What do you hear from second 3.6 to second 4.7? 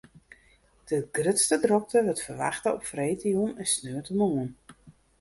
en sneontemoarn.